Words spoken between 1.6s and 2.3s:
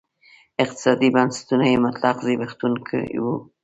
یې مطلق